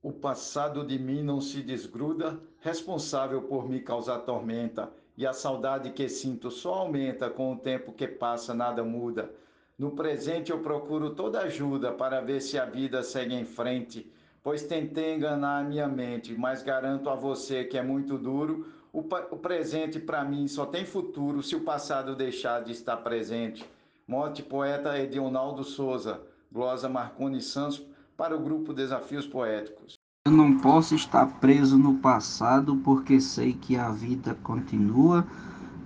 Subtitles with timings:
[0.00, 5.90] O passado de mim não se desgruda, responsável por me causar tormenta, e a saudade
[5.90, 9.28] que sinto só aumenta com o tempo que passa, nada muda.
[9.76, 14.08] No presente eu procuro toda ajuda para ver se a vida segue em frente,
[14.40, 18.72] pois tentei enganar a minha mente, mas garanto a você que é muito duro.
[18.92, 23.68] O, o presente para mim só tem futuro se o passado deixar de estar presente.
[24.06, 26.20] Morte poeta Edionaldo Souza,
[26.52, 27.84] glosa Marconi Santos,
[28.18, 29.94] para o grupo Desafios Poéticos.
[30.26, 35.24] Eu não posso estar preso no passado porque sei que a vida continua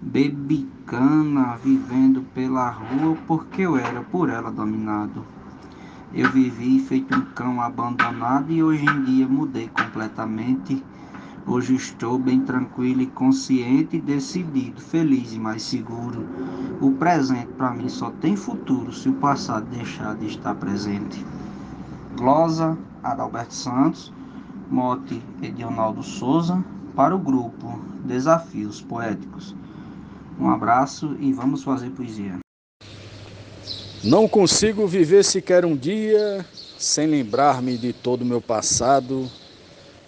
[0.00, 5.22] bebicana, vivendo pela rua porque eu era por ela dominado.
[6.14, 10.82] Eu vivi feito um cão abandonado e hoje em dia mudei completamente.
[11.46, 16.26] Hoje estou bem tranquilo e consciente, decidido, feliz e mais seguro.
[16.80, 21.22] O presente para mim só tem futuro se o passado deixar de estar presente.
[22.16, 24.12] Glosa Adalberto Santos,
[24.70, 26.62] mote Edionaldo Souza,
[26.94, 29.56] para o grupo Desafios Poéticos.
[30.38, 32.38] Um abraço e vamos fazer poesia.
[34.04, 36.44] Não consigo viver sequer um dia
[36.78, 39.28] sem lembrar-me de todo o meu passado.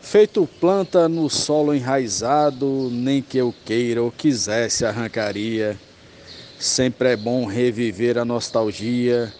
[0.00, 5.78] Feito planta no solo enraizado, nem que eu queira ou quisesse arrancaria.
[6.58, 9.32] Sempre é bom reviver a nostalgia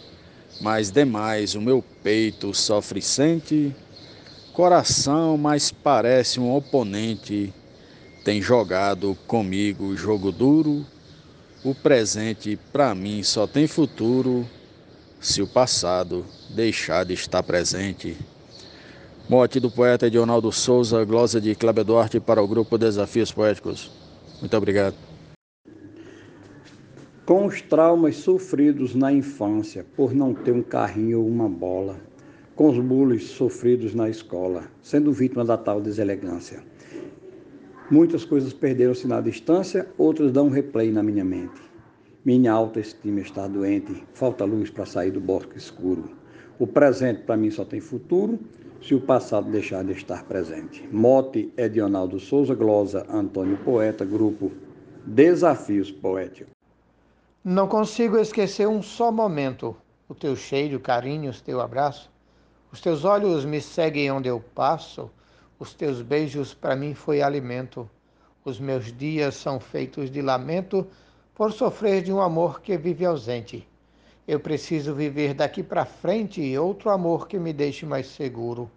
[0.60, 3.74] mas demais o meu peito sofre e sente,
[4.52, 7.52] coração mais parece um oponente,
[8.24, 10.86] tem jogado comigo jogo duro,
[11.64, 14.48] o presente para mim só tem futuro,
[15.20, 18.16] se o passado deixar de estar presente.
[19.26, 23.90] Mote do poeta Edionaldo Souza, glosa de Cláudio Duarte para o grupo Desafios Poéticos.
[24.42, 25.13] Muito obrigado
[27.26, 31.96] com os traumas sofridos na infância por não ter um carrinho ou uma bola,
[32.54, 36.62] com os bullies sofridos na escola, sendo vítima da tal deselegância.
[37.90, 41.62] Muitas coisas perderam-se na distância, outras dão replay na minha mente.
[42.26, 46.10] Minha autoestima está doente, falta luz para sair do bosque escuro.
[46.58, 48.38] O presente para mim só tem futuro
[48.82, 50.86] se o passado deixar de estar presente.
[50.92, 54.52] Mote Edionaldo Souza Glosa, Antônio Poeta, grupo
[55.06, 56.54] Desafios Poéticos.
[57.46, 59.76] Não consigo esquecer um só momento,
[60.08, 62.10] o teu cheiro, carinho, o teu abraço.
[62.72, 65.10] Os teus olhos me seguem onde eu passo,
[65.58, 67.86] os teus beijos para mim foi alimento.
[68.46, 70.86] Os meus dias são feitos de lamento
[71.34, 73.68] por sofrer de um amor que vive ausente.
[74.26, 78.70] Eu preciso viver daqui para frente outro amor que me deixe mais seguro.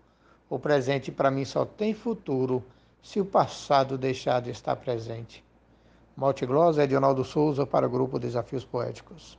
[0.50, 2.62] O presente para mim só tem futuro
[3.02, 5.47] se o passado deixar de estar presente.
[6.18, 9.38] Multiglosa, Edionaldo Souza, para o grupo Desafios Poéticos.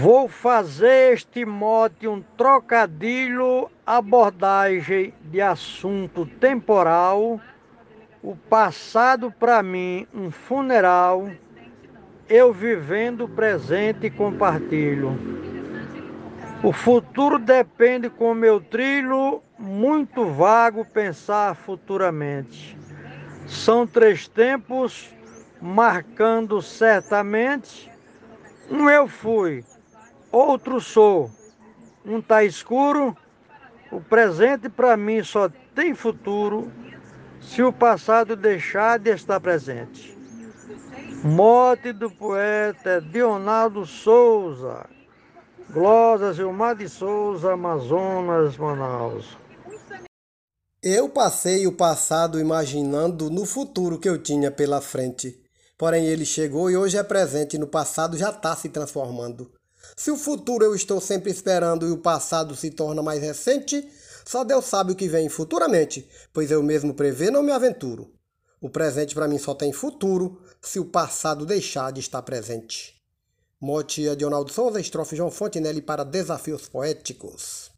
[0.00, 7.40] Vou fazer este mote um trocadilho, abordagem de assunto temporal,
[8.20, 11.30] o passado para mim um funeral,
[12.28, 15.16] eu vivendo o presente compartilho.
[16.60, 22.81] O futuro depende com meu trilho, muito vago pensar futuramente.
[23.46, 25.12] São três tempos
[25.60, 27.90] marcando certamente.
[28.70, 29.64] Um eu fui,
[30.30, 31.30] outro sou.
[32.04, 33.16] Um está escuro,
[33.90, 36.72] o presente para mim só tem futuro
[37.40, 40.16] se o passado deixar de estar presente.
[41.22, 44.86] Mote do poeta Dionaldo Souza,
[45.70, 49.38] Glosa Gilmar de Souza, Amazonas, Manaus.
[50.84, 55.40] Eu passei o passado imaginando no futuro que eu tinha pela frente.
[55.78, 59.52] Porém, ele chegou e hoje é presente no passado já está se transformando.
[59.96, 63.88] Se o futuro eu estou sempre esperando e o passado se torna mais recente,
[64.24, 68.12] só Deus sabe o que vem futuramente, pois eu mesmo prever não me aventuro.
[68.60, 73.00] O presente para mim só tem futuro se o passado deixar de estar presente.
[73.60, 77.71] Mote Adionaldo Souza, estrofe João Fontenelle para Desafios Poéticos.